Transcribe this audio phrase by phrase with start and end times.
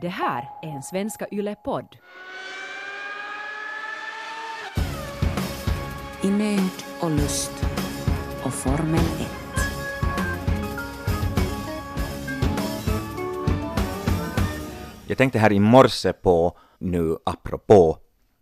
[0.00, 1.96] Det här är en Svenska Yle-podd.
[6.22, 7.52] I nöd och lust
[8.44, 9.28] och Formel 1.
[15.06, 17.98] Jag tänkte här i morse på, nu apropå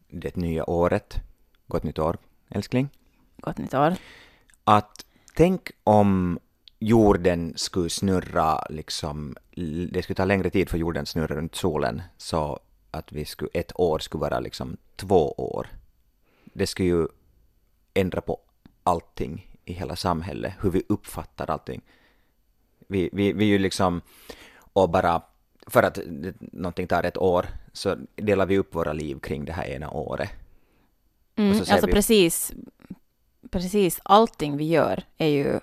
[0.09, 1.20] det nya året,
[1.66, 2.16] gott nytt år
[2.50, 2.88] älskling,
[3.36, 3.95] Gott nytt år.
[4.64, 6.38] att tänk om
[6.79, 9.37] jorden skulle snurra liksom,
[9.91, 12.61] det skulle ta längre tid för jorden att snurra runt solen så
[12.91, 15.67] att vi skulle, ett år skulle vara liksom två år.
[16.45, 17.07] Det skulle ju
[17.95, 18.41] ändra på
[18.83, 21.81] allting i hela samhället, hur vi uppfattar allting.
[22.86, 24.00] Vi, vi, vi är ju liksom,
[24.72, 25.22] och bara
[25.67, 25.99] för att
[26.39, 30.31] någonting tar ett år så delar vi upp våra liv kring det här ena året.
[31.36, 32.53] Mm, alltså vi- precis,
[33.50, 35.61] precis allting vi gör är ju,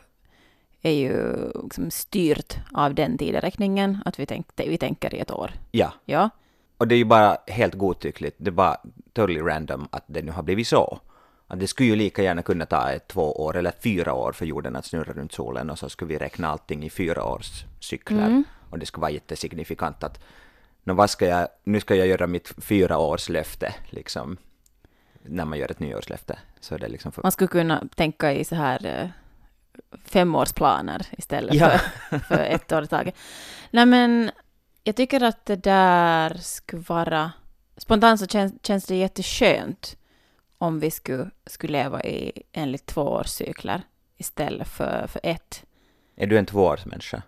[0.85, 5.52] är ju liksom styrt av den tideräkningen, att vi, tänk, vi tänker i ett år.
[5.71, 6.30] Ja, Ja,
[6.77, 8.77] och det är ju bara helt godtyckligt, det är bara
[9.14, 11.00] totally random att det nu har blivit så.
[11.47, 14.45] Att det skulle ju lika gärna kunna ta ett, två år eller fyra år för
[14.45, 18.44] jorden att snurra runt solen och så skulle vi räkna allting i fyra års cykler.
[18.70, 20.20] Och det skulle vara jättesignifikant att
[20.83, 24.38] vad ska jag, nu ska jag göra mitt fyra års löfte liksom.
[25.22, 27.23] När man gör ett nyårslöfte så det liksom för...
[27.23, 29.09] man skulle kunna tänka i så här eh,
[30.06, 31.70] femårsplaner istället Ja.
[32.09, 33.16] för, för ett år i taget.
[33.72, 34.32] Nej men,
[34.84, 37.32] jag tycker att det där skulle vara...
[37.78, 39.98] Spontant så känns, känns det jätteskönt
[40.58, 43.82] om vi skulle, skulle leva i enligt tvåårscykler
[44.17, 45.64] istället för, för ett.
[46.16, 47.22] Är du en tvåårsmänniska?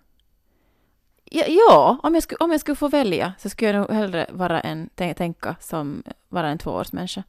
[1.24, 4.26] Ja, ja om, jag skulle, om jag skulle få välja så skulle jag nog hellre
[4.30, 7.22] vara en, tän- tänka som vara en tvåårsmänniska.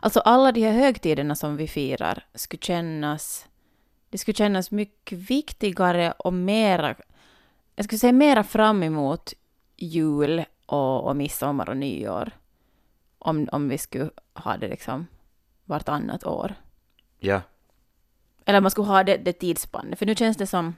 [0.00, 3.46] Alltså alla de här högtiderna som vi firar skulle kännas,
[4.12, 6.94] det skulle kännas mycket viktigare och mera,
[7.74, 9.32] jag skulle säga mera fram emot
[9.76, 12.30] jul och, och midsommar och nyår.
[13.18, 15.06] Om, om vi skulle ha det liksom
[15.64, 16.54] vartannat år.
[17.18, 17.40] Ja.
[18.44, 19.98] Eller man skulle ha det, det tidsspannet.
[19.98, 20.74] För nu känns det som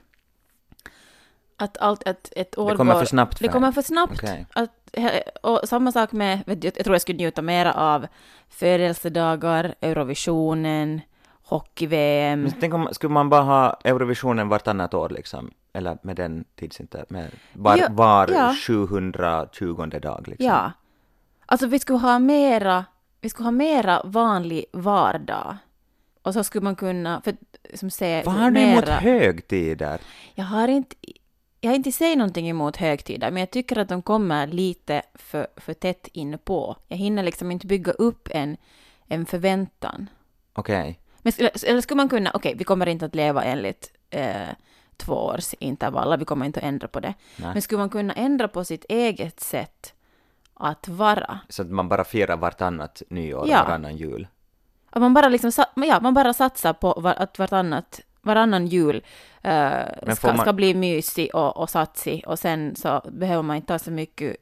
[1.57, 3.01] att, allt, att ett år Det kommer går...
[3.01, 4.23] för snabbt för Det kommer för snabbt.
[4.23, 4.47] Okej.
[4.53, 4.95] Att,
[5.43, 8.07] och samma sak med, jag tror jag skulle njuta mera av
[8.49, 11.01] födelsedagar, Eurovisionen,
[11.45, 12.51] hockey-VM.
[12.61, 15.51] Tänk om, skulle man bara ha Eurovisionen vartannat år liksom?
[15.73, 17.05] Eller med den tidsinter...
[17.09, 18.55] Med var, Ja, var ja.
[18.67, 20.47] 720 dag liksom?
[20.47, 20.73] Ja.
[21.47, 22.85] Alltså vi skulle ha mera,
[23.21, 25.57] vi skulle ha mera vanlig vardag.
[26.23, 27.37] Och så skulle man kunna, för
[27.75, 30.01] som se Vad har du emot högtider?
[30.35, 30.97] Jag har inte,
[31.61, 35.47] jag har inte sagt någonting emot högtider, men jag tycker att de kommer lite för,
[35.57, 36.77] för tätt in på.
[36.89, 38.57] Jag hinner liksom inte bygga upp en,
[39.07, 40.09] en förväntan.
[40.53, 41.01] Okej.
[41.25, 41.33] Men
[41.67, 44.49] eller skulle man kunna, okej, vi kommer inte att leva enligt eh,
[44.97, 47.15] tvåårsintervaller, vi kommer inte att ändra på det.
[47.37, 47.51] Nej.
[47.53, 49.95] Men skulle man kunna ändra på sitt eget sätt
[50.55, 51.39] att vara?
[51.49, 53.65] Så att man bara firar vartannat nyår Ja.
[53.65, 54.29] varannan jul?
[54.91, 59.05] Att man bara liksom, ja, man bara satsar på att vartannat, varannan jul
[59.43, 63.73] får ska, man- ska bli mysig och, och satsig och sen så behöver man inte
[63.73, 64.37] ha så mycket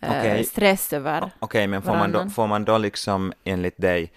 [0.00, 0.44] eh, Okej.
[0.44, 1.30] stress över.
[1.38, 4.12] Okej, men får man, då, får man då liksom enligt dig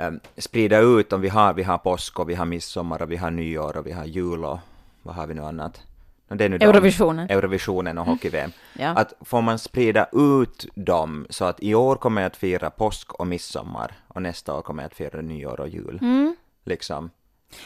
[0.00, 3.16] em, sprida ut om vi har, vi har påsk och vi har midsommar och vi
[3.16, 4.58] har nyår och vi har jul och
[5.02, 5.82] vad har vi nu annat?
[6.28, 7.30] No, det är nu Eurovisionen.
[7.30, 8.52] Eurovisionen och hockey-VM.
[8.78, 8.88] Ja.
[8.88, 13.12] Att får man sprida ut dem så att i år kommer jag att fira påsk
[13.14, 15.98] och midsommar och nästa år kommer jag att fira nyår och jul.
[16.02, 16.36] Mm.
[16.64, 17.10] Liksom.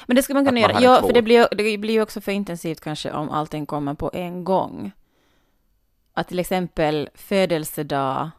[0.07, 0.83] Men det ska man kunna man göra.
[0.83, 4.11] Ja, för det blir, det blir ju också för intensivt kanske om allting kommer på
[4.15, 4.93] en gång.
[6.15, 8.31] Att till exempel födelsedag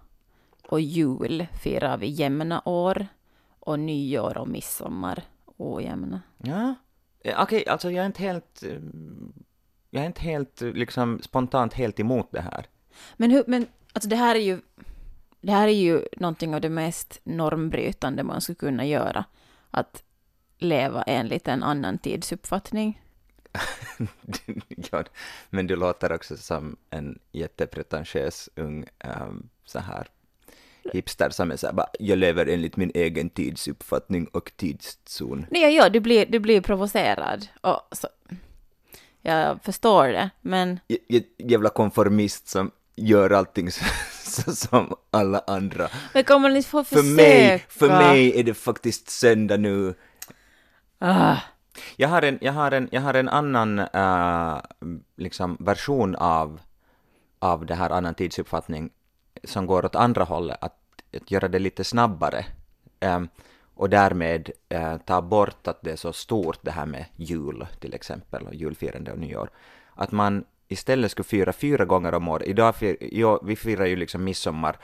[0.68, 3.08] och jul firar vi jämna år
[3.66, 5.24] och nyår och midsommar
[5.58, 6.22] ojämna.
[6.38, 6.76] Ja,
[7.20, 8.64] Eh, okej, alltså jag är inte helt...
[8.64, 8.80] eh,
[9.90, 12.66] Jag är inte helt, eh, liksom spontant helt emot det här.
[13.18, 14.62] Men, hur, men alltså det här är ju
[15.42, 19.26] det här är ju någonting av det mest normbrytande man skulle kunna göra.
[19.72, 20.04] Att
[20.58, 23.02] leva enligt en annan tidsuppfattning.
[24.92, 25.04] ja,
[25.50, 28.86] men du låter också som en jättepretentiös ung
[29.22, 30.08] um, så här
[30.94, 35.46] hipster som är så här bara, jag lever enligt min egen tidsuppfattning och tidszon.
[35.52, 37.48] Nej, ja, ja, du blir, du blir provocerad.
[37.62, 38.08] Och så,
[39.22, 43.86] jag förstår det, men J- jävla konformist som gör allting så,
[44.44, 45.88] så som alla andra.
[46.14, 47.16] men kommer ni få För försöka?
[47.16, 49.94] mig, för mig är det faktiskt söndag nu.
[51.00, 51.38] Ah,
[51.96, 54.58] Jag har en, jag har en, jag har en annan äh,
[55.18, 56.60] liksom version av,
[57.40, 58.90] av det här annan tidsuppfattning
[59.44, 60.78] som går åt andra hållet, att,
[61.18, 62.46] att göra det lite snabbare
[63.02, 63.30] um,
[63.76, 67.94] och därmed uh, ta bort att det är så stort det här med jul till
[67.94, 69.50] exempel och julfirande och nyår.
[69.94, 72.48] Att man istället skulle fira fyra gånger om året.
[72.48, 74.78] Idag fir, vi firar ju liksom midsommar,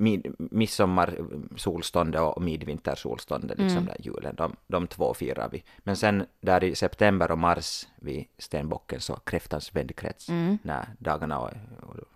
[0.00, 1.18] mid, midsommar
[1.56, 3.84] solståndet och midvintersolståndet, liksom Mm.
[3.84, 4.34] där julen.
[4.34, 5.64] De, de två firar vi.
[5.78, 10.58] Men sen där i september och mars vid stenbocken så kräftans vändkrets, Mm.
[10.62, 11.60] när dagarna är,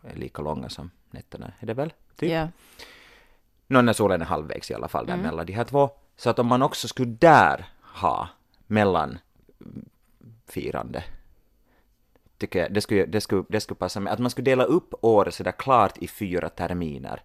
[0.02, 1.92] är lika långa som nätterna, är det väl?
[2.16, 2.30] Typ.
[2.30, 2.48] Ja.
[3.66, 5.26] Nå, när solen är halvvägs i alla fall där Mm.
[5.26, 5.90] mellan de här två.
[6.16, 8.28] Så att om man också skulle där ha
[8.66, 9.18] mellan
[10.46, 11.04] firande,
[12.38, 14.12] tycker jag, det skulle, det skulle, det skulle passa mig.
[14.12, 17.22] Att man skulle dela upp året sådär klart i fyra terminer.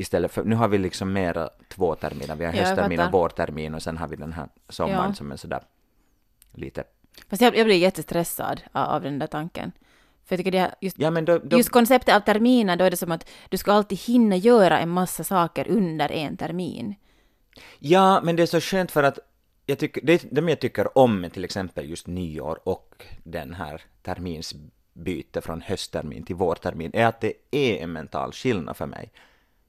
[0.00, 3.74] Istället för, nu har vi liksom mera två terminer, vi har Ja, hösttermin och vårtermin
[3.74, 5.14] och sen har vi den här sommaren Ja.
[5.14, 5.62] som är sådär
[6.54, 6.84] lite,
[7.28, 9.72] Fast jag, jag blir jättestressad av, av den där tanken.
[10.24, 12.90] För jag tycker det här, just, ja då, då just konceptet av terminer, då är
[12.90, 16.94] det som att du ska alltid hinna göra en massa saker under en termin.
[17.78, 19.18] Ja, men det är så skönt för att
[19.66, 23.82] jag tycker, det, det jag tycker om med till exempel just nyår och den här
[24.02, 29.12] terminsbyte från hösttermin till vårtermin är att det är en mental skillnad för mig.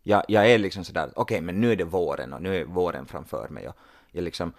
[0.04, 3.06] Jag, jag är liksom sådär, okej, men nu är det våren och nu är våren
[3.06, 3.76] framför mig och
[4.12, 4.54] jag liksom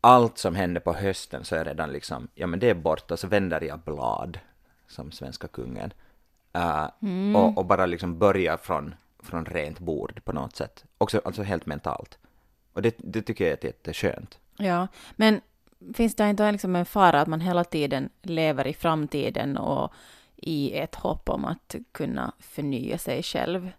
[0.00, 3.26] allt som händer på hösten så är redan liksom, ja men det är borta, så
[3.26, 4.38] vänder jag blad
[4.88, 5.92] som svenska kungen.
[6.56, 10.84] Uh, och, och bara liksom börja från, från rent bord på något sätt.
[10.98, 12.18] Också alltså helt mentalt.
[12.72, 14.38] Och det, det tycker jag är jätteskönt.
[14.56, 15.40] Ja, men
[15.94, 19.92] finns det inte liksom en fara att man hela tiden lever i framtiden och
[20.36, 23.70] i ett hopp om att kunna förnya sig själv?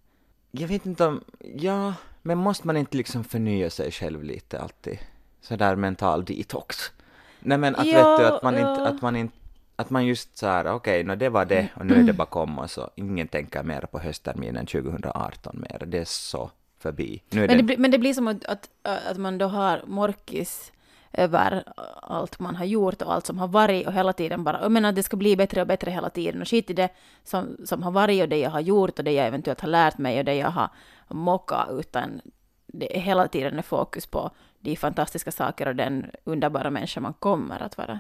[0.52, 1.24] Jag vet inte om,
[1.56, 5.00] ja, men måste man inte liksom förnya sig själv lite alltid?
[5.42, 6.92] Sådär mental detox.
[7.40, 8.88] Nej men att Ja, vet du, att man inte, ja.
[8.88, 9.38] att man inte,
[9.76, 12.78] att man just såhär, okej, nå det var det och nu är det bakom oss
[12.78, 15.86] och ingen tänker mer på höstterminen 2018 mer.
[15.86, 17.22] Det är så förbi.
[17.30, 19.46] Nu är Men det, det, blir- men det blir som att, att, att man då
[19.48, 20.72] har morkis
[21.14, 21.64] över
[22.02, 24.90] allt man har gjort och allt som har varit och hela tiden bara, jag menar
[24.90, 26.90] att det ska bli bättre och bättre hela tiden och skit i det
[27.24, 29.98] som, som har varit och det jag har gjort och det jag eventuellt har lärt
[29.98, 30.70] mig och det jag har
[31.08, 32.22] mockat utan
[32.68, 37.14] det är hela tiden är fokus på de fantastiska saker och den underbara människa man
[37.14, 38.00] kommer att vara.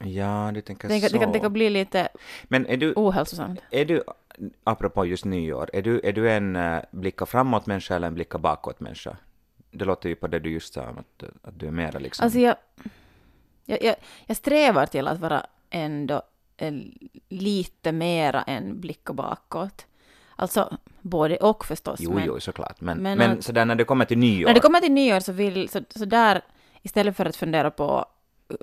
[0.00, 1.16] ja, du tänker Det, kan- så.
[1.16, 2.08] det kan, det kan bli lite
[2.44, 3.60] Men är du, ohälsosamt.
[3.70, 4.02] Är du,
[4.64, 8.38] apropå just nyår, är du, är du en uh, blicka framåt människa eller en blicka
[8.38, 9.16] bakåt människa?
[9.74, 12.24] Det låter ju på det du just sa, om att, att du är mera liksom...
[12.24, 12.56] Alltså jag,
[13.64, 16.22] jag, jag, jag strävar till att vara ändå
[16.56, 16.72] eh,
[17.28, 19.86] lite mera än blicka bakåt.
[20.36, 22.00] Alltså både och förstås.
[22.00, 22.80] jo, men jo, såklart.
[22.80, 25.20] Men, men men, att- sådär när det kommer till nyår, när det kommer till nyår
[25.20, 26.42] så vill, så, så där,
[26.82, 28.06] istället för att fundera på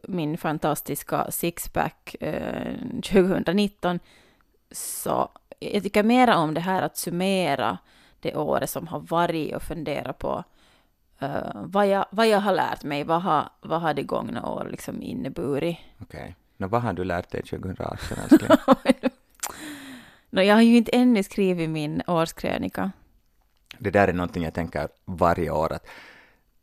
[0.03, 3.99] min fantastiska sixpack eh, 2019,
[4.71, 5.29] så
[5.59, 7.77] jag tycker mera om det här att summera
[8.19, 10.43] det året som har varit och fundera på
[11.21, 14.67] eh, vad, jag, vad jag har lärt mig, vad har, vad har det gångna år
[14.71, 15.77] liksom inneburit.
[16.01, 16.35] okej.
[16.57, 18.49] Nå, vad har du lärt dig 2018, älskling?
[20.29, 22.91] Jag har ju inte ännu skrivit min årskrönika.
[23.79, 25.87] det där är någonting jag tänker varje år att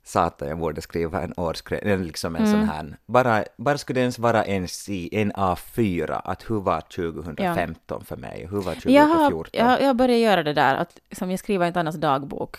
[0.04, 2.52] satan, jag borde skriva en årskrönika, liksom en Mm.
[2.52, 6.80] sån här, bara, bara skulle det ens vara en, C, en A4, att hur var
[6.80, 8.90] 2015 för mig, hur var 2014?
[8.90, 12.56] Jag har, jag, jag börjat göra det där, att som jag skriver inte annars dagbok,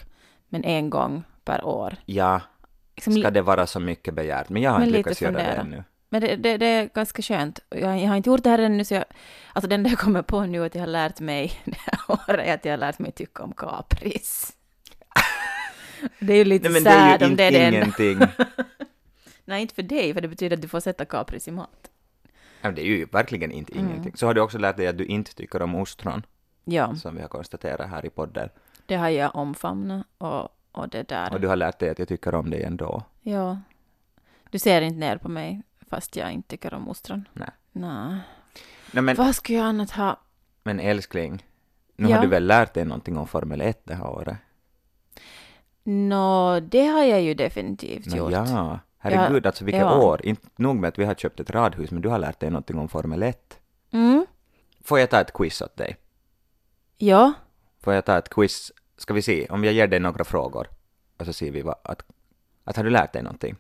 [0.50, 1.96] men en gång per år.
[2.06, 2.42] Ja,
[2.96, 5.42] Liksom, ska det vara så mycket begärt, men jag har Men inte lyckats göra det
[5.42, 5.84] ännu.
[6.10, 7.60] Men det, det, det är ganska skönt.
[7.70, 9.04] Jag, jag har inte gjort det här ännu, så jag,
[9.54, 12.48] alltså den där jag kommer på nu att jag har lärt mig det här året
[12.48, 14.54] är att jag har lärt mig tycka om kapris.
[16.20, 18.20] Det är ju lite Nej sad om det är det ingenting.
[19.46, 21.90] Nej, inte för dig, för det betyder att du får sätta kapris i mat.
[22.62, 23.86] Men det är ju verkligen inte Mm.
[23.88, 24.14] ingenting.
[24.16, 26.26] Så har du också lärt dig att du inte tycker om ostron,
[26.66, 28.50] Ja, som vi har konstaterat här i podden.
[28.86, 31.34] det har jag omfamnat och, och det där.
[31.34, 33.04] Och du har lärt dig att jag tycker om dig ändå.
[33.22, 33.58] Ja.
[34.50, 37.28] Du ser inte ner på mig fast jag inte tycker om ostron.
[37.34, 37.50] Nej.
[37.72, 38.20] Nej.
[38.92, 40.20] Nej, men, Vad skulle jag annat ha?
[40.64, 41.46] men älskling,
[41.96, 42.16] nu Ja.
[42.16, 44.38] har du väl lärt dig någonting om Formel 1 det här året?
[45.84, 48.32] Nå, det har jag ju definitivt Nå, gjort.
[48.32, 50.02] ja, herregud, alltså vilka ja.
[50.02, 50.26] år.
[50.26, 52.78] Inte nog med att vi har köpt ett radhus, men du har lärt dig någonting
[52.80, 53.60] om Formel 1.
[53.92, 54.26] Mm.
[54.84, 55.98] Får jag ta ett quiz åt dig?
[56.98, 57.34] Ja.
[57.80, 58.72] Får jag ta ett quiz?
[59.00, 60.68] Ska vi se, om jag ger dig några frågor,
[61.18, 62.04] och så ser vi vad, att,
[62.64, 63.56] att har du lärt dig någonting?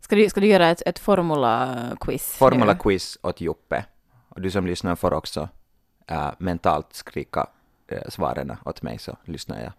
[0.00, 2.36] Ska du, ska du göra ett, ett formula-quiz?
[2.36, 2.78] Formula nu?
[2.78, 3.84] quiz åt Joppe.
[4.28, 5.48] Och du som lyssnar får också
[6.06, 7.46] äh, mentalt skrika
[7.88, 9.72] äh, svaren åt mig, så lyssnar jag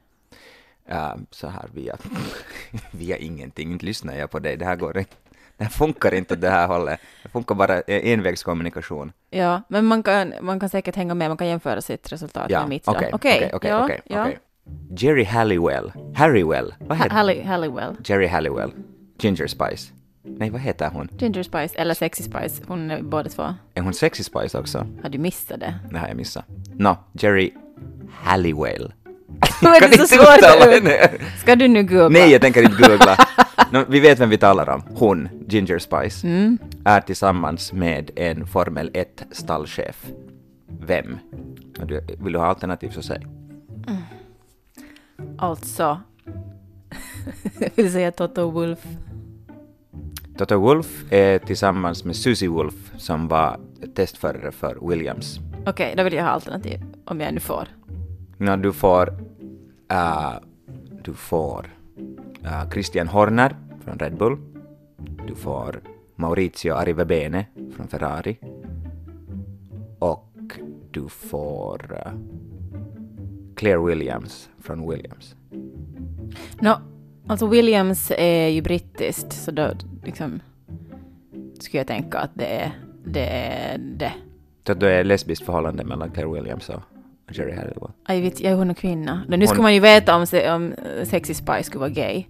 [0.97, 1.97] äh, så här via,
[2.91, 3.71] via ingenting.
[3.71, 5.15] Inte lyssnar jag på dig, det här går inte.
[5.57, 7.00] Det här funkar inte åt det här hållet.
[7.23, 9.11] Det funkar bara envägskommunikation.
[9.29, 12.59] Ja, men man kan, man kan säkert hänga med, man kan jämföra sitt resultat Ja,
[12.59, 12.88] med mitt.
[12.88, 14.01] okej, Okej, okej,
[14.97, 15.91] Jerry Halliwell.
[16.15, 16.73] Harrywell.
[16.79, 17.95] Vad heter Halli, Halliwell.
[18.05, 18.71] Jerry Halliwell.
[19.19, 19.91] Ginger Spice.
[20.23, 21.09] Nej, vad heter hon?
[21.19, 23.43] Ginger Spice eller Sexy Spice, hon är båda två.
[23.73, 24.87] Är hon Sexy Spice också?
[25.03, 25.73] Har du missat det?
[25.91, 26.45] Det har jag missat.
[26.73, 27.51] Nå, Jerry
[28.11, 28.93] Halliwell.
[29.61, 31.39] Vad är det så svårt?
[31.39, 32.09] Ska du nu googla?
[32.09, 33.17] Nej, jag tänker inte googla.
[33.71, 34.83] Nå, vi vet vem vi talar om.
[34.95, 36.57] Hon, Ginger Spice, Mm.
[36.85, 39.95] är tillsammans med en Formel 1-stallchef.
[40.81, 41.17] Vem?
[42.23, 43.19] Vill du ha alternativ så säg.
[45.37, 46.01] Alltså.
[47.59, 48.85] jag vill säga Toto Wolf.
[50.37, 53.59] Toto Wolff är tillsammans med Susie Wolff som var
[53.95, 55.39] testförare för Williams.
[55.65, 56.79] Okej, då vill jag ha alternativ.
[57.05, 57.67] Om jag nu får.
[58.37, 59.07] Nå, du får,
[59.91, 60.33] äh,
[61.03, 61.67] du får
[62.43, 64.37] äh, Christian Horner från Red Bull.
[65.27, 65.81] Du får
[66.15, 68.37] Maurizio Arrivabene från Ferrari.
[69.99, 70.59] Och
[70.91, 72.11] du får äh,
[73.61, 75.35] Claire Williams från Williams.
[76.61, 76.81] Nå,
[77.27, 79.71] alltså Williams är ju brittiskt, så då
[80.05, 80.39] liksom
[81.59, 82.71] skulle jag tänka att det är
[83.05, 83.25] det.
[83.29, 84.13] Är det.
[84.67, 86.81] Så det är lesbiskt förhållande mellan Claire Williams och
[87.31, 87.91] Jerry Halliwell.
[88.05, 89.21] Aj, vet, jag är hon en kvinna.
[89.27, 92.25] Nu Hon- skulle man ju veta om, se- om Sexy Spice skulle vara gay.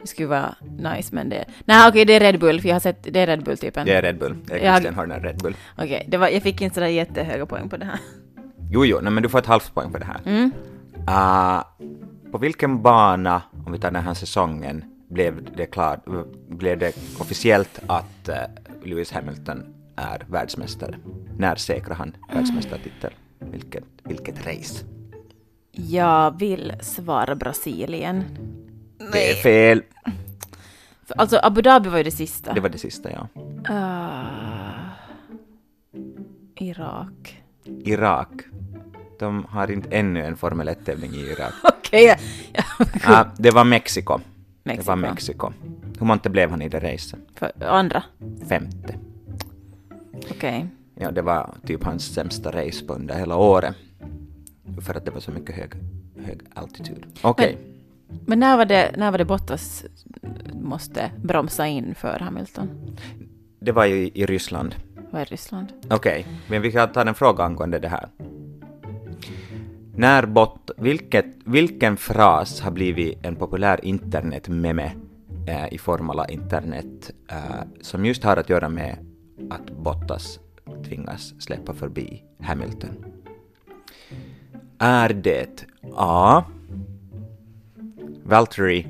[0.00, 1.44] Det skulle vara nice, men det...
[1.64, 3.02] Nej, okej, det är Red Bull, för jag har sett...
[3.12, 3.86] Det är Red Bull-typen.
[3.86, 4.36] Det är Red Bull.
[4.46, 5.56] Det är Jag- Christian Horner Red Bull.
[5.78, 7.98] Okej, det var, jag fick inte sådär jättehöga poäng på det här.
[8.70, 10.20] Jo, jo, nej, men du får ett halvt poäng för det här.
[10.24, 10.50] Mm.
[11.06, 11.62] Ah,
[12.32, 16.00] på vilken bana, om vi tar den här säsongen, blev det klart,
[16.48, 18.36] blev det officiellt att eh,
[18.84, 19.62] Lewis Hamilton
[19.96, 20.98] är världsmästare?
[21.38, 23.12] När säkrar han världsmästartitel?
[23.38, 24.84] Vilket, vilket race?
[25.72, 28.24] Jag vill svara Brasilien.
[29.12, 29.82] Det är fel.
[31.16, 32.52] Alltså, Abu Dhabi var ju det sista.
[32.52, 33.28] Det var det sista, ja.
[33.74, 34.90] Ah,
[36.56, 37.42] Irak.
[37.64, 38.30] Irak.
[39.18, 41.52] De har inte ännu en Formel 1-tävling i Irak.
[41.62, 42.16] Okej,
[42.52, 42.62] ja.
[43.04, 44.18] Ah, det var Mexiko.
[44.18, 44.22] Det
[44.62, 44.88] Mexiko.
[44.88, 45.52] var Mexiko.
[45.98, 47.18] Hur många blev han i det racet?
[47.60, 48.02] Andra.
[48.48, 48.94] Femte.
[50.30, 50.66] Okej.
[50.94, 53.74] Ja, det var typ hans sämsta race på under hela året.
[54.80, 55.72] För att det var så mycket hög,
[56.26, 57.06] hög altitud.
[57.22, 57.58] Okej.
[58.26, 59.84] Men när var, det, när var det Bottas
[60.52, 62.70] måste bromsa in för Hamilton?
[63.60, 64.74] Det var ju i Ryssland.
[65.10, 65.72] Vad är Ryssland?
[65.90, 68.08] Okej, men vi kan ta en fråga angående det här.
[69.98, 74.92] När bot, vilket, vilken fras har blivit en populär internetmeme
[75.46, 78.98] eh, i Formala internet eh, som just har att göra med
[79.50, 80.40] att Bottas
[80.84, 83.04] tvingas släppa förbi Hamilton?
[84.78, 85.64] Är det
[85.96, 86.44] A.
[88.24, 88.86] Valtteri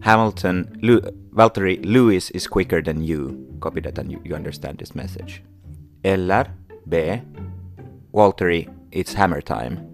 [0.00, 3.30] Hamilton, Lu, Valtteri Lewis is quicker than you.
[3.60, 5.42] Copy that and you, you understand this message.
[6.02, 6.50] Eller
[6.84, 7.20] B.
[8.12, 9.90] Valtteri, it's hammer time.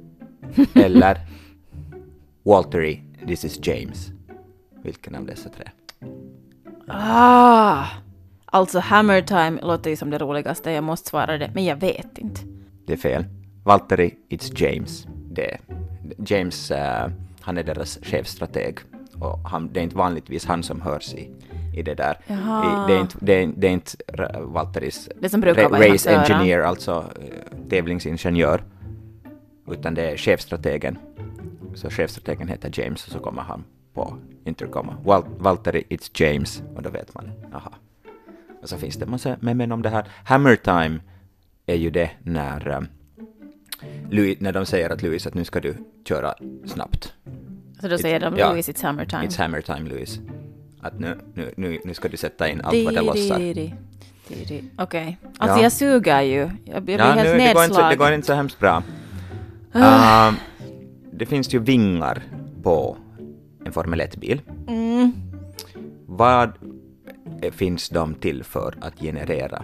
[0.74, 1.18] Eller
[2.42, 4.10] Valtteri, this is James.
[4.82, 5.70] Vilken av dessa tre?
[6.88, 7.84] Ah!
[8.44, 12.18] Alltså Hammer Time låter ju som det roligaste, jag måste svara det, men jag vet
[12.18, 12.40] inte.
[12.86, 13.24] Det är fel.
[13.64, 15.06] Valtteri, it's James.
[15.30, 15.58] Det
[16.26, 17.08] James, eh,
[17.40, 18.78] han är deras chefstrateg.
[19.20, 21.30] Och han, det är inte vanligtvis han som hörs i,
[21.76, 22.18] i det där.
[22.26, 22.84] Jaha.
[22.84, 23.96] I, det, är inte, det, är, det är inte
[24.40, 28.62] Valtteris Det som brukar vara race engineer, alltså eh, tävlingsingenjör.
[29.70, 30.98] Utan det är chefstrategen.
[31.74, 34.90] Så chefstrategen heter James och så kommer han på intercom.
[35.04, 36.62] Val, Valtteri, it's James.
[36.76, 37.72] Och då vet man, aha.
[38.62, 40.04] Och så finns det massa memen om det här.
[40.24, 41.00] Hammer time
[41.66, 42.80] är ju det när, eh,
[44.10, 45.74] Louis, när de säger att Louis att nu ska du
[46.08, 46.34] köra
[46.66, 47.14] snabbt.
[47.80, 48.52] Så då säger de ja.
[48.52, 49.22] Louis, it's Hammer Time.
[49.26, 50.20] It's hammer time Louis.
[50.80, 53.36] Att nu, nu, nu, nu ska du sätta in allt vad det lossar.
[54.78, 55.18] Okej.
[55.38, 55.62] Alltså Ja.
[55.62, 56.50] jag suger ju.
[56.64, 57.98] Jag blir Ja, helt nu, det, går inte, det nedslagen.
[57.98, 58.82] går inte så hemskt bra.
[59.84, 60.32] Ah,
[61.12, 62.22] det finns ju vingar
[62.62, 62.96] på
[63.64, 64.40] en Formel 1-bil.
[64.68, 65.12] Mm.
[66.06, 66.52] Vad
[67.42, 69.62] eh, finns de till för att generera?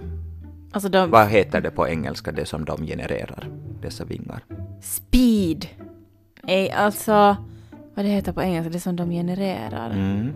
[0.73, 1.11] Alltså de...
[1.11, 3.49] Vad heter det på engelska, det som de genererar,
[3.83, 4.45] dessa vingar?
[4.81, 5.67] Speed.
[6.43, 7.37] Nej, alltså...
[7.95, 9.91] Vad det heter på engelska, det som de genererar.
[9.91, 10.33] Mm.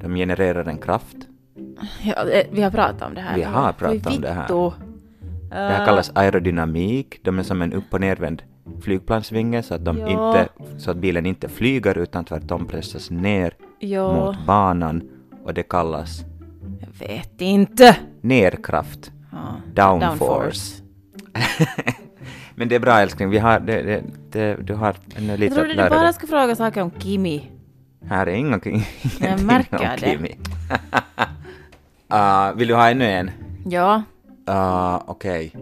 [0.00, 1.16] De genererar en kraft.
[2.02, 3.36] Ja, eh, vi har pratat om det här.
[3.36, 4.48] Vi har pratat om det här.
[4.48, 4.72] Det här
[5.52, 7.20] Eh, kallas aerodynamik.
[7.22, 8.42] De är som en upp och nervänd
[8.82, 10.08] flygplansvinge så att, de Ja.
[10.08, 15.02] inte, så att bilen inte flyger utan tvärtom pressas ner Ja, mot banan
[15.44, 16.20] och det kallas
[16.80, 17.96] jag vet inte.
[18.20, 19.12] nerkraft.
[19.32, 19.38] Ja.
[19.74, 20.82] Downforce.
[22.54, 25.54] Men det är bra älskling, vi har, det, det, det, du har ännu Jag lite
[25.54, 27.50] trodde du bara skulle fråga saker om Kimi.
[28.04, 28.86] Här är ingenting,
[29.20, 29.98] ingenting märker om.
[29.98, 30.36] Kimi.
[32.08, 33.30] Ah, vill du ha ännu en?
[33.66, 34.02] Ja,
[34.50, 35.52] Uh, Okej.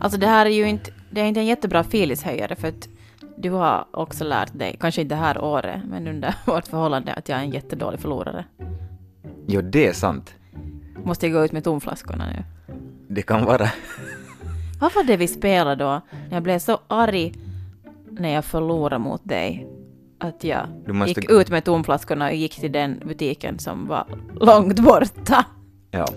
[0.00, 2.88] alltså det här är ju inte, det är inte en jättebra filishöjare för att
[3.36, 7.28] du har också lärt dig, kanske inte det här året, men under vårt förhållande att
[7.28, 8.44] jag är en jättedålig förlorare.
[9.46, 10.34] Jo, det är sant.
[11.04, 12.44] Måste jag gå ut med tomflaskorna nu?
[13.08, 13.68] Det kan vara.
[14.80, 16.00] Vad var det vi spelade då?
[16.30, 17.34] Jag blev så arg
[18.10, 19.66] när jag förlorade mot dig
[20.18, 24.06] att jag måste- gick ut med tomflaskorna och gick till den butiken som var
[24.40, 25.44] långt borta.
[25.90, 26.08] Ja.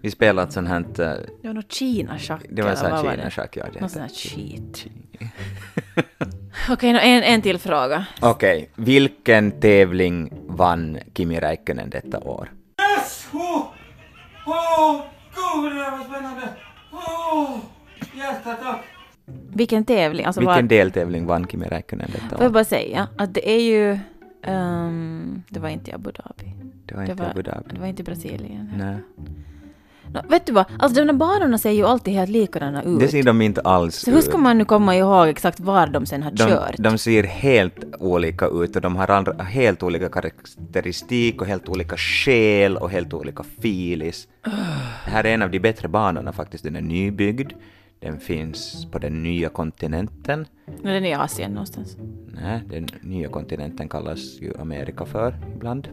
[0.00, 0.78] Vi spelade ett sånt här...
[0.80, 0.84] eh,
[1.42, 2.42] Det var nog Kina-schack.
[2.50, 3.16] Det var en eller sån vad här var det?
[3.18, 3.64] Kina-schack, ja.
[3.72, 4.14] det Någon sån heter.
[4.14, 4.86] här cheat.
[6.70, 8.06] Okej, nå en, en till fråga.
[8.20, 12.52] Okej, vilken tävling vann Kimi Räikkönen detta år?
[12.96, 13.28] Yes!
[13.32, 13.62] Åh!
[14.46, 15.00] Åh!
[15.34, 16.48] Gud, det där var spännande!
[16.92, 17.56] Åh!
[18.16, 18.80] Hjärta, tack!
[19.54, 20.24] Vilken tävling?
[20.26, 22.52] Alltså Vilken var, deltävling vann Kimi Räikkönen detta får jag år?
[22.54, 23.98] bara säga att det är ju...
[24.42, 26.54] ehm, det var inte Abu Dhabi.
[26.86, 27.68] Det var Det inte var, Abu Dhabi.
[27.74, 28.72] det var inte Brasilien.
[28.76, 28.96] Nej.
[30.14, 30.64] Nå, vet du vad?
[30.78, 33.00] Alltså de där banorna ser ju alltid helt likadana ut.
[33.00, 36.06] Det ser de inte alls Så hur ska man nu komma ihåg exakt var de
[36.06, 36.74] sen har de, kört?
[36.78, 41.96] de ser helt olika ut och de har andra, helt olika karaktäristik och helt olika
[41.96, 44.28] själ och helt olika filis.
[45.04, 46.64] Det här är en av de bättre banorna faktiskt.
[46.64, 47.52] Den är nybyggd.
[48.00, 50.46] Den finns på den nya kontinenten.
[50.82, 51.96] Nej, Den är i Asien någonstans.
[52.42, 55.88] Nej, den nya kontinenten kallas ju Amerika för ibland.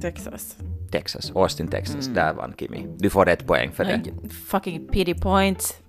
[0.00, 0.56] Texas.
[0.90, 2.06] Texas, Austin, Texas.
[2.06, 2.86] Där vann Kimi.
[2.98, 4.02] Du får ett poäng för det.
[4.46, 5.80] Fucking pity points.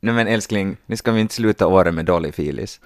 [0.00, 2.80] Nej men älskling, nu ska vi inte sluta året med dålig filis.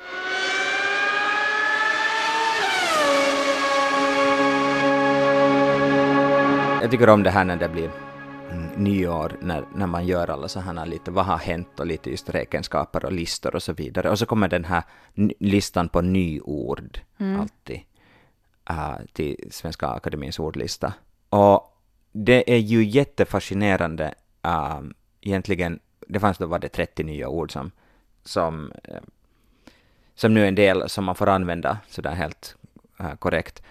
[6.83, 7.91] Jag tycker om det här när det blir
[8.51, 12.11] mm, nyår, när, när man gör alla så här lite vad har hänt och lite
[12.11, 14.11] just räkenskaper och listor och så vidare.
[14.11, 14.83] Och så kommer den här
[15.39, 17.01] listan på nyord
[17.39, 17.81] alltid
[18.71, 20.93] äh, till Svenska Akademiens ordlista.
[21.29, 21.77] Och
[22.13, 24.81] det är ju jättefascinerande äh,
[25.21, 27.71] egentligen, det fanns då var det 30 nya ord som,
[28.25, 29.01] som, eh,
[30.15, 32.57] som nu är en del som man får använda sådär helt
[33.01, 33.63] äh, korrekt,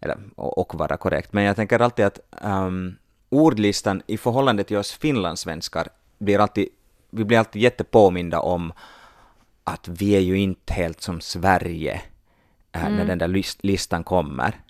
[0.00, 1.32] eller, och, och vara korrekt.
[1.32, 2.96] Men jag tänker alltid att ähm,
[3.28, 5.88] ordlistan i förhållande till oss finlandssvenskar
[6.18, 6.68] blir alltid,
[7.10, 8.72] vi blir alltid jättepåminda om
[9.64, 12.02] att vi är ju inte helt som Sverige
[12.86, 14.60] äh, när den där list, listan kommer.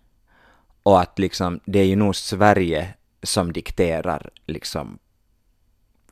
[0.82, 4.98] Och att liksom, det är ju nog Sverige som dikterar liksom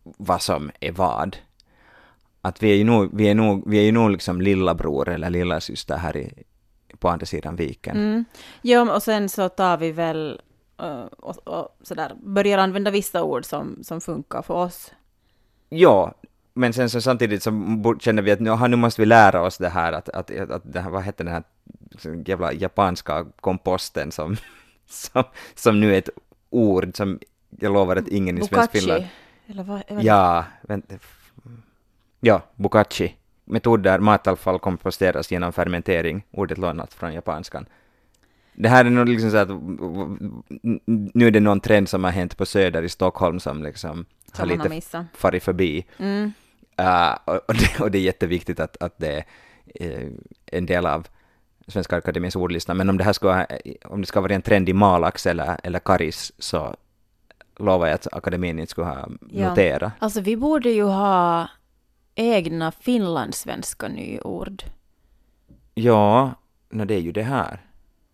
[0.03, 1.37] vad som är vad.
[2.43, 5.31] Att vi är ju nog, vi är nog, vi är ju nog liksom lillabror eller
[5.31, 6.33] lillasyster här i,
[6.99, 7.97] på andra sidan viken.
[7.97, 8.25] Mm.
[8.63, 10.41] Ja, och sen så tar vi väl
[10.79, 14.93] eh, och, och sådär, börjar använda vissa ord som, som funkar för oss.
[15.69, 16.15] Ja,
[16.55, 17.51] men sen så samtidigt så
[18.01, 20.73] känner vi att nu, nu måste vi lära oss det här att, att, att, att
[20.73, 21.43] det här, vad heter den här
[22.27, 24.37] jävla japanska komposten som,
[24.87, 26.09] som, som nu är ett
[26.51, 27.19] ord som
[27.51, 29.03] jag lovar att ingen i svensk Finland...
[29.03, 29.13] Bokachi.
[29.47, 30.95] Eller vad, vad Ja, vänta.
[32.21, 33.17] Ja, bukachi.
[33.45, 37.67] Metod där matavfall komposteras genom fermentering, ordet lånat från japanskan.
[38.53, 39.49] Det här är nog liksom så att
[41.15, 44.51] nu är det någon trend som har hänt på Söder i Stockholm som liksom Som
[44.51, 45.87] har lite farit förbi.
[45.99, 46.33] Mm.
[46.81, 49.25] Uh, och, och, det, och det är jätteviktigt att, att det
[49.75, 50.11] är
[50.47, 51.07] en del av
[51.69, 53.47] Svenska Akademiens ordlista, men om det här ska,
[53.85, 56.77] om det ska vara en trend i Malax eller, eller Karis så
[57.59, 59.49] lovar jag att akademin inte skulle ha Ja.
[59.49, 59.93] noterat.
[59.99, 61.49] Alltså vi borde ju ha
[62.15, 64.63] egna finlandssvenska nyord.
[65.75, 66.35] Ja,
[66.71, 67.61] no, det är ju det här.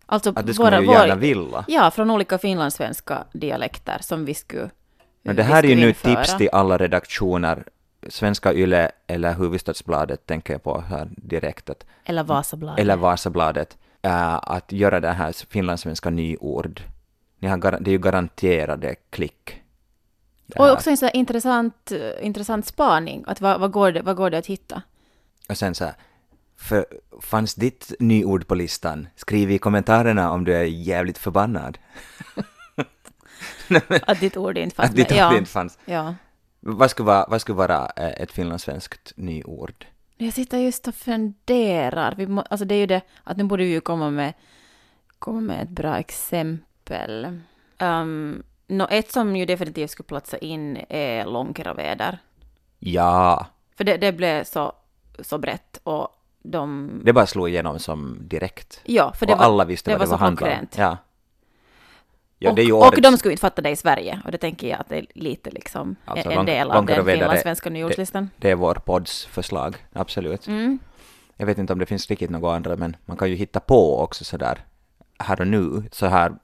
[0.05, 1.65] Alltså Att det skulle man ju gärna vilja.
[1.67, 4.69] Ja, från olika finlandssvenska dialekter som vi skulle
[5.21, 6.15] Men det vi här är ju skulle nu införa.
[6.15, 7.63] tips till alla redaktioner,
[8.09, 12.79] Svenska Yle eller Hufvudstadsbladet tänker jag på här direkt, att, Eller Vasabladet.
[12.79, 16.81] eller Vasabladet, äh, att göra det här finlandssvenska nyord.
[17.39, 19.61] Ni har det är ju garanterade klick.
[20.55, 23.23] Och också en sån här intressant, eh, intressant spaning.
[23.27, 24.81] Att vad, vad, går det, vad går det att hitta?
[25.49, 25.93] Och sen så här,
[26.57, 26.85] för
[27.21, 29.07] fanns ditt nyord på listan?
[29.15, 31.77] Skriv i kommentarerna om du är jävligt förbannad.
[34.01, 35.77] Att ditt ord inte fanns Att ditt ord Ja, inte fanns.
[35.85, 36.15] ja.
[36.65, 39.85] Vad skulle vara, vad skulle vara eh, ett finlandssvenskt nyord?
[40.17, 42.15] Jag sitter just och funderar.
[42.17, 44.33] Vi må, alltså det är ju det att nu borde vi ju komma med,
[45.19, 47.39] komma med ett bra exempel.
[47.79, 52.19] Um, nå, ett som ju definitivt skulle platsa in är långkeroväder.
[52.79, 54.73] Ja, För det, det blev så,
[55.19, 56.07] så brett och
[56.43, 56.91] de...
[57.03, 58.81] det bara slog igenom som direkt.
[58.83, 60.67] ja, för det och var, alla visste det vad det var handlade om.
[60.77, 60.97] Ja.
[62.43, 64.21] Ja, och, det och de skulle inte fatta det i Sverige.
[64.25, 67.69] Och det tänker jag att det är lite liksom Alltså, en del av den finlandssvenska
[67.69, 68.29] nyordslistan.
[68.37, 70.47] det är vår podds förslag, absolut.
[70.47, 70.79] Mm.
[71.37, 73.99] Jag vet inte om det finns riktigt något andra, men man kan ju hitta på
[73.99, 74.59] också sådär
[75.19, 76.35] här och nu, så här,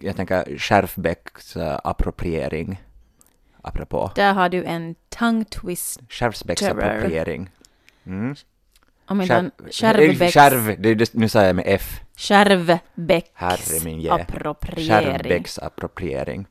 [0.00, 2.82] jag tänker Skärfbäcks uh, appropriering,
[3.62, 4.10] apropå.
[4.14, 6.00] Där har du en tongue twist.
[6.08, 6.82] Skärfbäcks Terror.
[6.82, 7.50] appropriering.
[8.06, 8.34] Mm.
[9.06, 9.82] Om inte han, det
[10.90, 12.00] är det, nu säger jag med F.
[13.34, 14.10] Herre min ge.
[14.10, 14.88] appropriering.
[14.88, 16.46] Skärvbäcks appropriering.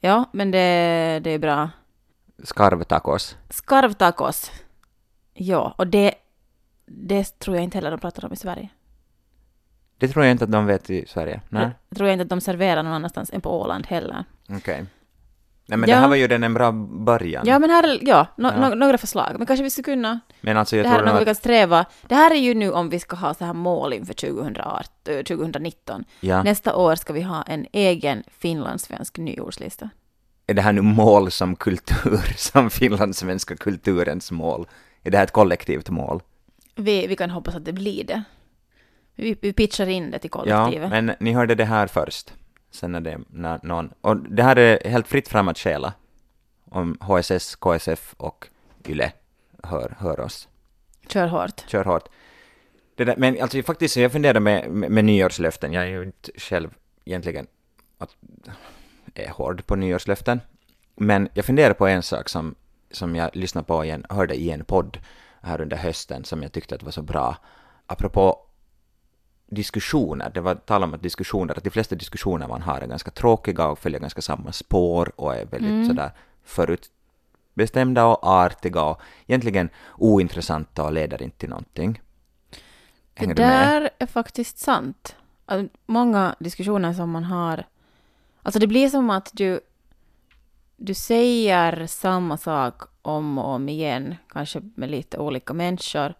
[0.00, 1.70] Ja, men det, det är bra.
[2.44, 3.36] Skarvtacos.
[3.50, 4.50] Skarvtacos.
[5.34, 6.14] Ja, och det,
[6.86, 8.68] det tror jag inte heller de pratar om i Sverige.
[9.98, 11.40] Det tror jag inte att de vet i Sverige.
[11.48, 14.24] Nej, Det tror jag inte att de serverar någon annanstans än på Åland heller.
[14.48, 14.84] okej.
[15.66, 15.94] Nej men Ja.
[15.96, 17.46] det här var ju den en bra början.
[17.46, 18.68] Ja, men här är, ja, no, Ja.
[18.68, 19.34] no, några förslag.
[19.38, 21.24] Men kanske vi skulle kunna Men alltså jag det här är tror något nog vi
[21.24, 21.84] kan sträva.
[22.06, 25.22] Det här är ju nu om vi ska ha så här mål inför 2018, eh,
[25.22, 26.04] 2019.
[26.20, 29.90] ja, Nästa år ska vi ha en egen finlandssvensk nyordslista.
[30.46, 34.68] är det här nu mål som kultur, som finlandssvenska kulturens mål?
[35.02, 36.22] Är det här ett kollektivt mål?
[36.74, 38.22] Vi, vi kan hoppas att det blir det.
[39.14, 40.90] Vi, vi pitchar in det till Ja, kollektivet.
[40.90, 42.32] men ni hörde det här först.
[42.70, 43.90] Sen är det när någon...
[44.00, 45.92] Och det här är helt fritt fram att stjäla.
[46.70, 48.46] Om HSS, KSF och
[48.88, 49.12] YLE
[49.62, 50.48] hör, hör oss.
[51.08, 51.64] Kör hårt.
[51.66, 52.08] Kör hårt.
[52.94, 55.72] Där, men alltså faktiskt, jag funderar med, med, med nyårslöften.
[55.72, 57.46] Jag är ju inte själv egentligen
[57.98, 58.16] att,
[59.14, 60.40] är hård på nyårslöften.
[60.96, 62.54] Men jag funderar på en sak som,
[62.90, 64.98] som jag lyssnade på igen, hörde i en podd
[65.42, 67.36] här under hösten som jag tyckte att var så bra.
[67.86, 68.48] Apropå
[69.46, 73.10] diskussioner, det var tal om att diskussioner, att de flesta diskussioner man har är ganska
[73.10, 75.86] tråkiga och följer ganska samma spår och är väldigt Mm.
[75.86, 76.10] sådär
[77.58, 82.00] förutbestämda och artiga och egentligen ointressanta och leder inte till någonting.
[83.14, 85.16] Hänger det där är faktiskt sant.
[85.46, 87.64] Att många diskussioner som man har...
[88.42, 89.60] Alltså det blir som att du,
[90.76, 96.14] du säger samma sak om och om igen, kanske med lite olika människor.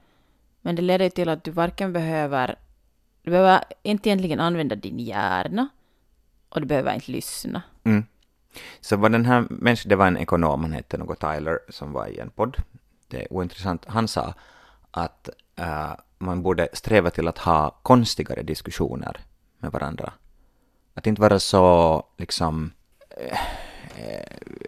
[0.63, 2.59] Men det leder till att du varken behöver...
[3.23, 5.69] Du behöver inte egentligen använda din hjärna
[6.49, 7.63] och du behöver inte lyssna.
[7.85, 8.05] Mm.
[8.81, 12.07] Så var den här människan, det var en ekonom, han hette något Tyler, som var
[12.07, 12.57] i en podd.
[13.09, 13.85] Det är ointressant.
[13.87, 14.35] Han sa
[14.91, 19.21] att äh, man borde sträva till att ha konstigare diskussioner
[19.59, 20.13] med varandra.
[20.95, 22.73] Att inte vara så liksom
[23.11, 23.39] eh,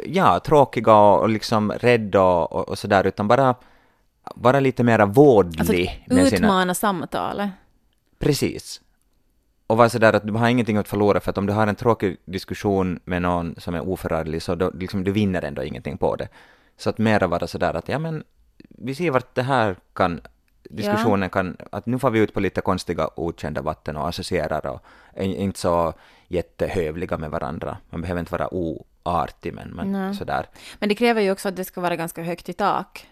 [0.06, 3.54] ja, tråkiga och, och liksom rädda och, och, sådär, utan bara
[4.34, 6.46] vara lite mera vårdlig Alltså, med sina...
[6.46, 7.50] utmana samtalet.
[8.18, 8.80] Precis.
[9.70, 11.74] Och vara sådär att du har ingenting att förlora för att om du har en
[11.74, 16.16] tråkig diskussion med någon som är oförarglig så då, liksom, du vinner ändå ingenting på
[16.16, 16.28] det.
[16.76, 18.24] Så att mera vara sådär att ja men
[18.68, 20.20] vi ser vart det här kan
[20.62, 24.80] diskussionen kan, att nu får vi ut på lite konstiga okända vatten och associerar och
[25.14, 25.92] är inte så
[26.28, 27.76] jättehövliga med varandra.
[27.90, 30.14] Man behöver inte vara oartig men, men Nej.
[30.14, 30.46] sådär.
[30.78, 33.06] Men det kräver ju också att det ska vara ganska högt i tak.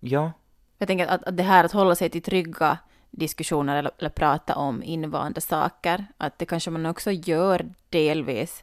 [0.00, 0.32] Ja,
[0.78, 2.78] Jag tänker att, att det här att hålla sig till trygga
[3.16, 8.62] diskussioner eller, eller prata om invanda saker, att det kanske man också gör delvis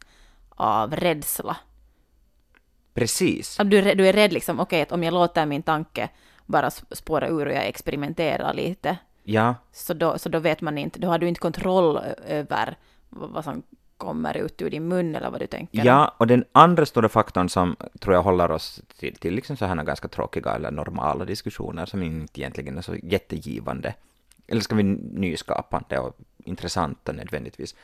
[0.50, 1.58] av rädsla.
[2.94, 3.60] precis.
[3.60, 6.10] Att du, du är rädd liksom, okej, att om jag låter min tanke
[6.46, 10.78] bara sp- spåra ur och jag experimenterar lite, Ja, så då, så då vet man
[10.78, 12.76] inte, då har du inte kontroll över
[13.10, 13.64] vad som
[13.98, 15.86] kommer ut ur din mun eller vad du tänker.
[15.86, 19.66] Ja, och den andra stora faktorn som tror jag håller oss till, till liksom så
[19.66, 23.94] här ganska tråkiga eller normala diskussioner som inte egentligen är så jättegivande,
[24.52, 27.76] eller ska vi nyskapande och intressanta nödvändigtvis,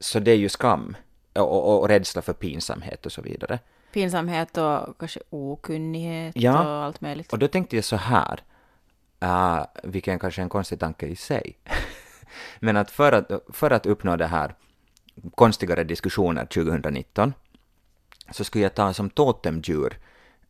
[0.00, 0.96] så det är ju skam
[1.32, 3.58] och, och, och rädsla för pinsamhet och så vidare.
[3.92, 6.64] Pinsamhet och kanske okunnighet Ja.
[6.64, 7.32] och allt möjligt.
[7.32, 8.42] Och då tänkte jag så här,
[9.24, 11.58] uh, vilken kanske är en konstig tanke i sig,
[12.60, 14.54] men att för, att för att uppnå det här
[15.34, 17.34] konstigare diskussioner 2019
[18.30, 19.98] så skulle jag ta som totemdjur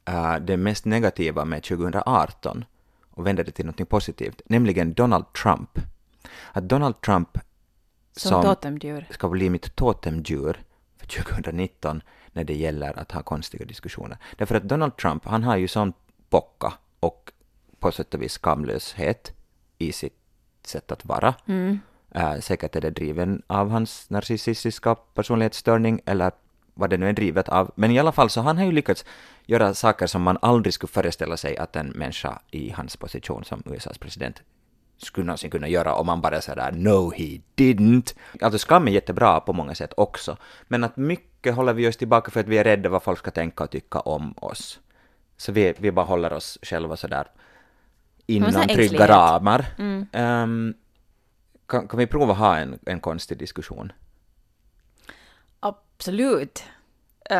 [0.08, 2.64] uh, det mest negativa med 2018
[3.14, 5.79] och vända det till något positivt, nämligen Donald Trump.
[6.53, 7.38] Att Donald Trump
[8.12, 9.07] Som, som totemdjur.
[9.11, 10.62] ska bli mitt totemdjur
[10.96, 14.18] för 2019 när det gäller att ha konstiga diskussioner.
[14.37, 15.92] Därför att Donald Trump, han har ju sån
[16.31, 17.33] pocka och
[17.79, 19.33] på sätt och vis skamlöshet
[19.79, 20.18] i sitt
[20.64, 21.35] sätt att vara.
[21.46, 21.81] Mm.
[22.11, 26.33] Äh, säkert är det driven av hans narcissistiska personlighetsstörning eller
[26.74, 27.70] vad det nu är drivet av.
[27.74, 29.04] Men i alla fall så han har ju lyckats
[29.46, 33.62] göra saker som man aldrig skulle föreställa sig att en människa i hans position som
[33.66, 34.42] USAs president
[34.96, 38.14] skulle någonsin kunna göra om man bara säger där no he didn't.
[38.40, 40.37] Alltså skam är jättebra på många sätt också,
[40.68, 43.30] men att mycket håller vi oss tillbaka för att vi är rädda vad folk ska
[43.30, 44.80] tänka och tycka om oss.
[45.37, 47.26] Så vi, vi bara håller oss själva sådär
[48.26, 49.66] inom trygga ramar.
[49.78, 50.06] Mm.
[50.12, 50.74] Ehm,
[51.66, 53.92] kan, kan vi prova ha en, en konstig diskussion?
[55.96, 56.64] Absolut.
[57.31, 57.37] Äh,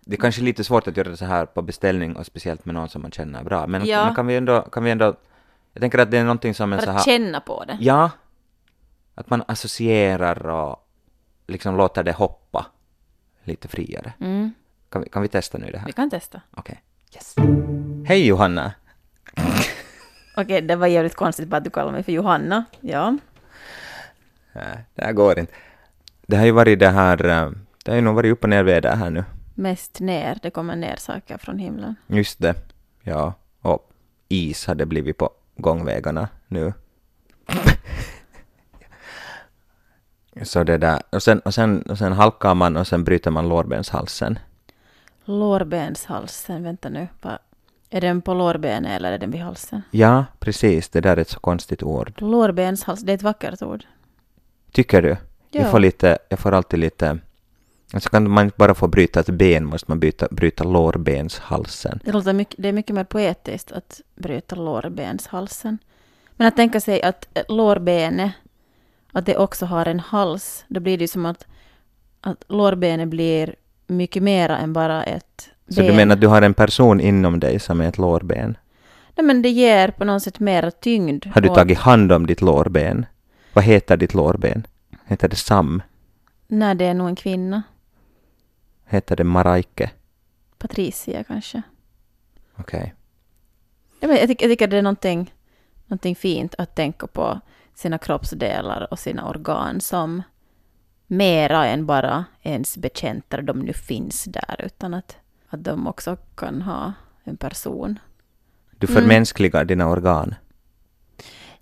[0.00, 2.74] Det är kanske lite svårt att göra det så här på beställning och speciellt med
[2.74, 4.04] någon som man känner bra, men, Ja.
[4.04, 5.14] men kan, vi ändå, kan vi ändå...
[5.72, 7.04] Jag tänker att det är någonting som en så här...
[7.04, 7.76] känna på det.
[7.80, 8.10] Ja,
[9.14, 10.88] att man associerar och
[11.46, 12.66] liksom låter det hoppa
[13.44, 14.12] lite friare.
[14.20, 14.54] Mm.
[14.88, 15.86] Kan vi, kan vi testa nu det här?
[15.86, 16.40] Vi kan testa.
[16.56, 16.82] Okej.
[17.14, 17.34] Yes.
[18.06, 18.72] Hej Johanna!
[20.36, 22.64] Okej, det var jävligt konstigt bara att du kallade mig för Johanna.
[22.80, 23.16] Ja.
[24.52, 25.52] Nej, det här går inte.
[26.26, 27.50] Det har ju varit det här, eh,
[27.84, 29.24] det har ju nog varit upp och ner väder här nu.
[29.54, 31.94] Mest ner, det kommer ner saker från himlen.
[32.06, 32.54] Just det,
[33.02, 33.34] ja.
[33.60, 33.90] Och
[34.28, 36.72] is hade blivit på gångvägarna nu.
[40.42, 43.48] Så det där, och sen, och, sen, och sen halkar man och sen bryter man
[43.48, 44.38] lårbenshalsen.
[45.24, 47.08] Lårbenshalsen, vänta nu.
[47.22, 47.38] Va?
[47.90, 49.82] Är den på lårbenet eller är den vid halsen?
[49.90, 52.12] Ja, precis, det där är ett så konstigt ord.
[52.16, 53.84] Lårbenshals, det är ett vackert ord.
[54.72, 55.16] Tycker du?
[55.56, 55.62] Ja.
[55.62, 57.18] Jag får lite, jag får alltid lite...
[57.92, 62.00] Alltså kan man inte bara få bryta ett ben måste man bryta, bryta lårbenshalsen.
[62.04, 65.78] Det, låter mycket, det är mycket mer poetiskt att bryta lårbenshalsen.
[66.36, 68.32] Men att tänka sig att eh, lårbenet,
[69.12, 71.46] att det också har en hals, då blir det ju som att,
[72.20, 73.54] att lårbenet blir
[73.86, 75.86] mycket mera än bara ett Så ben.
[75.86, 78.56] du menar att du har en person inom dig som är ett lårben?
[79.16, 81.26] Nej men det ger på något sätt mera tyngd.
[81.26, 83.06] Har du tagit hand om ditt lårben?
[83.52, 84.66] Vad heter ditt lårben?
[85.08, 85.82] Heter det Sam?
[86.46, 87.62] Nej, det är nog en kvinna.
[88.84, 89.90] Heter det Maraike?
[90.58, 91.62] Patricia kanske.
[92.56, 92.94] Okej.
[94.00, 95.34] Jag, vet, jag, tycker, jag tycker det är någonting,
[95.86, 97.40] någonting fint att tänka på
[97.74, 100.22] sina kroppsdelar och sina organ som
[101.06, 105.16] mera än bara ens betjänter, de nu finns där, utan att,
[105.48, 106.92] att de också kan ha
[107.24, 107.98] en person.
[108.78, 109.02] Du Mm.
[109.02, 110.34] förmänskligar dina organ.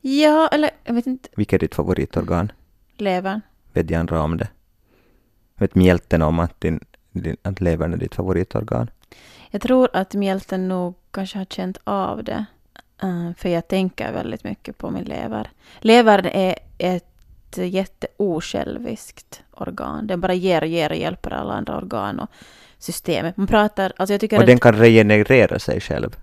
[0.00, 2.52] Ja, eller jag vet inte, Vilket är ditt favoritorgan?
[3.00, 3.40] Levern.
[3.72, 4.48] Vet jag andra om det?
[5.56, 6.80] Vet mjälten om att, din,
[7.10, 8.90] din, att levern är ditt favoritorgan?
[9.50, 12.44] Jag tror att mjälten nog kanske har känt av det.
[13.02, 15.50] Eh, för jag tänker väldigt mycket på min lever.
[15.80, 17.04] Levern är ett
[17.56, 20.06] jätteosjälviskt organ.
[20.06, 22.30] Den bara ger och ger och hjälper alla andra organ och
[22.78, 23.36] systemet.
[23.36, 24.46] Man pratar, alltså jag tycker Och att...
[24.46, 26.16] den kan regenerera sig själv.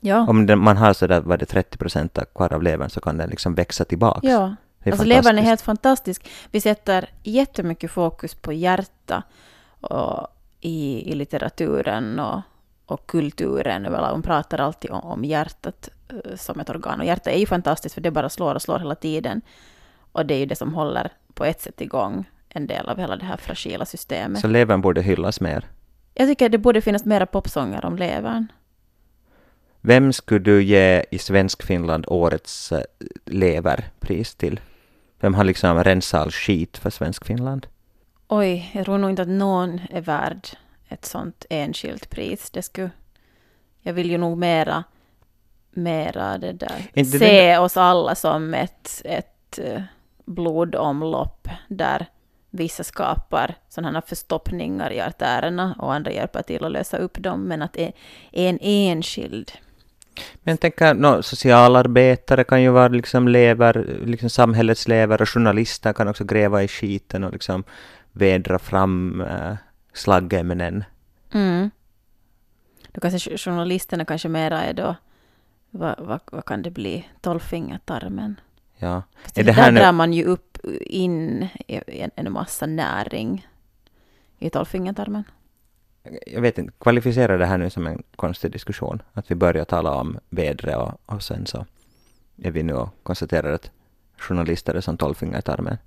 [0.00, 3.16] ja, Om den, man har sådär, vad det 30 procent kvar av levern så kan
[3.16, 4.24] den liksom växa tillbaks.
[4.24, 4.56] ja.
[4.92, 6.28] Alltså levern är helt fantastisk.
[6.50, 9.22] Vi sätter jättemycket fokus på hjärta
[9.80, 10.26] och
[10.60, 12.40] i, i litteraturen och,
[12.86, 13.82] och kulturen.
[13.82, 17.00] Man pratar alltid om, om hjärtat eh, som ett organ.
[17.00, 19.40] Och hjärtat är ju fantastiskt för det bara slår och slår hela tiden.
[20.12, 23.16] Och det är ju det som håller på ett sätt igång en del av hela
[23.16, 24.40] det här fragila systemet.
[24.40, 25.64] Så levern borde hyllas mer.
[26.14, 28.46] Jag tycker det borde finnas mera popsånger om levern.
[29.80, 32.82] Vem skulle du ge i Svensk Finland årets eh,
[33.24, 34.60] leverpris till?
[35.20, 37.66] Vem har liksom rensat all skit för Svensk Finland?
[38.28, 40.48] Oj, jag tror nog inte att någon är värd
[40.88, 42.50] ett sånt enskilt pris.
[42.50, 42.90] Det skulle...
[43.80, 44.84] Jag vill ju nog mera,
[45.70, 49.82] mera det där, Inte se oss alla som ett, ett eh,
[50.24, 52.06] blodomlopp där
[52.50, 57.62] vissa skapar sådana förstoppningar i artärerna och andra hjälper till att lösa upp dem, men
[57.62, 57.92] att det
[58.32, 59.52] är en enskild.
[60.34, 65.92] Men jag tänker, no, socialarbetare kan ju vara liksom lever, liksom samhällets lever och journalister
[65.92, 67.64] kan också gräva i skiten och liksom
[68.12, 69.54] vädra fram äh,
[69.92, 70.84] slaggämnen.
[71.32, 71.70] Mm.
[72.92, 74.94] Då kanske jo- journalisterna kanske mera är då,
[75.70, 78.40] vad, vad, vad kan det bli, tolvfingertarmen?
[78.76, 79.02] Ja.
[79.34, 83.48] Är det här där nu- drar man ju upp in en, en massa näring
[84.38, 85.24] i tolvfingertarmen.
[86.26, 89.02] Jag vet inte, kvalificerar det här nu som en konstig diskussion?
[89.12, 91.66] Att vi börjar tala om vädret och, och sen så
[92.42, 93.70] är vi nu och konstaterar att
[94.18, 95.78] journalister är som tolvfingrar i tarmen.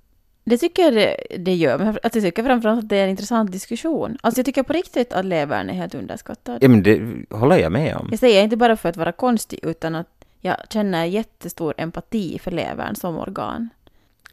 [0.44, 3.10] Det tycker jag det, det gör, men att jag tycker framförallt att det är en
[3.10, 4.18] intressant diskussion.
[4.20, 6.58] Alltså jag tycker på riktigt att levern är helt underskattad.
[6.60, 8.08] Ja men det håller jag med om.
[8.10, 12.50] Jag säger inte bara för att vara konstig, utan att jag känner jättestor empati för
[12.50, 13.68] levern som organ.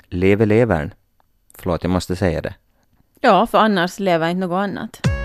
[0.09, 0.93] Leve levern.
[1.57, 2.55] Förlåt, jag måste säga det.
[3.21, 5.16] Ja, för annars lever inte något annat.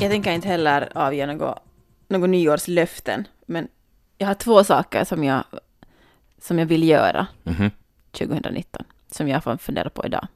[0.00, 1.58] Jag tänker inte heller avge något,
[2.08, 3.68] något nyårslöften, men
[4.18, 5.44] jag har två saker som jag,
[6.40, 7.70] som jag vill göra Mhm.
[8.12, 10.26] 2019, som jag får fundera på idag.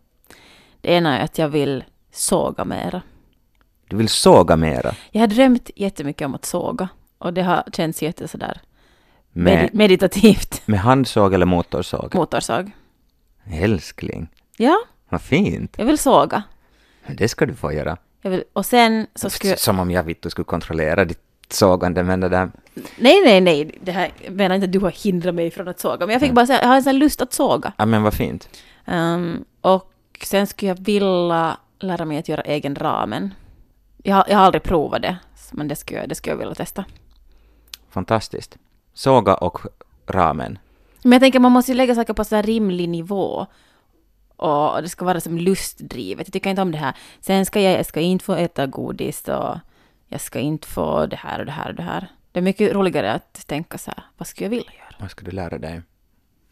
[0.81, 3.03] Det ena är att jag vill såga mera.
[3.89, 4.95] Du vill såga mera.
[5.11, 8.61] Jag har drömt jättemycket om att såga, och det har känts jätte sådär
[9.33, 10.63] med, meditativt.
[10.67, 12.15] med handsåg eller motorsåg?
[12.15, 12.71] Motorsåg.
[13.45, 14.77] Älskling, Ja,
[15.09, 15.75] vad fint.
[15.79, 16.43] jag vill såga.
[17.09, 17.97] Det ska du få göra.
[18.23, 22.29] Vill, och sen så skulle Som om jag vitt skulle kontrollera ditt sågande, men det
[22.29, 22.51] där...
[22.97, 23.79] Nej, nej, nej.
[23.83, 26.07] Det här jag menar inte att du har hindrat mig från att såga.
[26.07, 27.73] Men jag fick bara säga, jag har en sån lust att såga.
[27.79, 28.49] Ja men vad fint.
[28.85, 29.93] Ehm, och
[30.25, 33.35] sen skulle jag vilja lära mig att göra egen ramen.
[34.03, 35.17] Jag, har- jag har aldrig provat det,
[35.53, 36.85] men det skulle, jag- det skulle jag vilja testa.
[37.91, 38.57] Fantastiskt.
[38.95, 39.59] Såga och
[40.07, 40.59] ramen.
[41.03, 43.47] Men jag tänker man måste ju lägga saker på så här rimlig nivå.
[44.43, 46.27] Och det ska vara som lustdrivet.
[46.27, 46.97] Jag tycker inte om det här.
[47.21, 49.59] Sen ska jag, jag ska inte få äta godis och
[50.09, 52.09] jag ska inte få det här och det här och det här.
[52.33, 54.97] Det är mycket roligare att tänka så här, vad skulle jag vilja göra?
[55.01, 55.83] Vad ska du lära dig?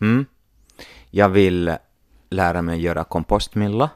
[0.00, 0.26] Mm.
[1.10, 1.76] Jag vill
[2.30, 3.90] lära mig göra kompostmilla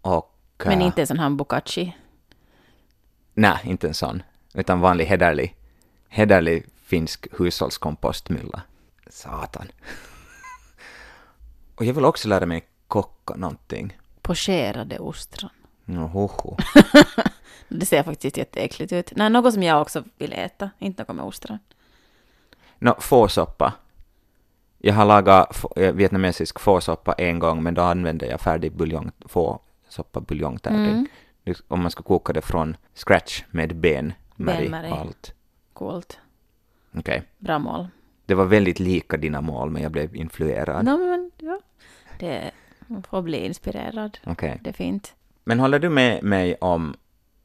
[0.00, 0.30] och...
[0.64, 1.96] Men äh, inte en sån här bokachi.
[3.34, 4.22] Nej, inte en sån.
[4.54, 5.56] Utan vanlig hederlig,
[6.08, 8.62] hederlig finsk hushållskompostmilla.
[9.10, 9.66] Satan.
[11.74, 12.68] och jag vill också lära mig
[13.02, 13.98] koka någonting.
[14.22, 15.50] Pocherade ostron.
[15.88, 16.56] Ohoho.
[17.68, 19.12] Det ser faktiskt jätteäckligt ut.
[19.16, 21.58] Nej, något som jag också vill äta, inte något med ostron.
[22.78, 23.72] Nå, fårsoppa.
[24.78, 30.20] Jag har lagat eh, vietnamesisk fårsoppa en gång, men då använde jag färdig buljong, fårsoppa
[30.20, 30.90] buljongtärning.
[30.92, 31.06] Mm.
[31.44, 34.92] Det- Om man ska koka det från scratch med ben, märg Benmärg.
[34.92, 35.34] och allt.
[35.72, 36.18] Coolt.
[36.98, 37.22] Okej.
[37.38, 37.88] Bra mål.
[38.26, 40.84] Det var väldigt lika dina mål, men jag blev influerad.
[40.84, 41.60] No, men, ja.
[42.18, 42.50] Det,
[43.08, 44.18] får bli inspirerad.
[44.24, 44.60] Okej.
[44.62, 45.14] Det är fint.
[45.44, 46.96] Men håller du med mig om,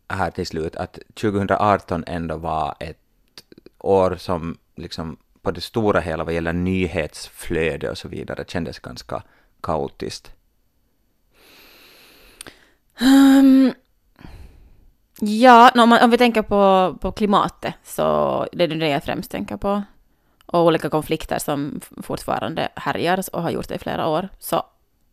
[0.07, 2.97] här till slut, att 2018 ändå var ett
[3.77, 9.23] år som liksom på det stora hela vad gäller nyhetsflöde och så vidare kändes ganska
[9.61, 10.31] kaotiskt?
[13.01, 13.73] Um,
[15.19, 19.03] ja, no, om, man, om vi tänker på, på klimatet så det är det jag
[19.03, 19.83] främst tänker på.
[20.45, 24.29] Och olika konflikter som fortfarande härjar och har gjort det i flera år.
[24.39, 24.63] Så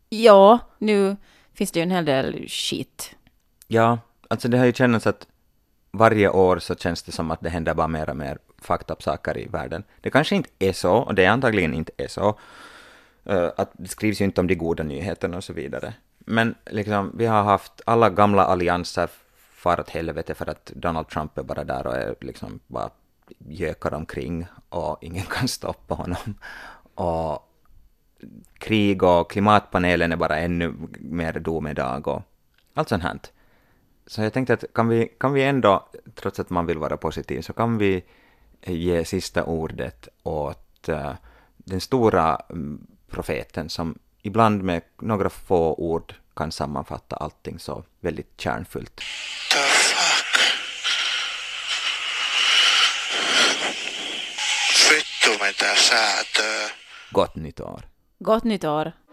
[0.08, 1.16] ja, nu
[1.54, 3.14] finns det ju en hel del skit.
[3.66, 5.26] Ja, alltså det har ju känts att
[5.90, 9.02] varje år så känns det som att det händer bara mer och mer fucked up
[9.02, 9.84] saker i världen.
[10.00, 12.38] Det kanske inte är så, och det är antagligen inte är så.
[13.24, 15.94] Eh, att det skrivs ju inte om de goda nyheterna och så vidare.
[16.18, 21.38] Men liksom, vi har haft alla gamla allianser far åt helvete för att Donald Trump
[21.38, 22.90] är bara där och är liksom bara
[23.38, 26.34] gökar omkring och ingen kan stoppa honom.
[26.94, 27.48] Och
[28.58, 32.22] krig och klimatpanelen är bara ännu mer domedag och
[32.74, 33.18] allt sånt här.
[34.06, 37.42] Så jag tänkte att kan vi, kan vi ändå, trots att man vill vara positiv,
[37.42, 38.04] så kan vi
[38.66, 41.12] ge sista ordet åt eh,
[41.56, 48.40] den stora mm, profeten som ibland med några få ord kan sammanfatta allting så väldigt
[48.40, 49.00] kärnfullt.
[54.90, 56.70] Vittu mitä säätöä.
[57.12, 57.95] Gott nytt år!
[58.18, 59.05] Gott nytt år!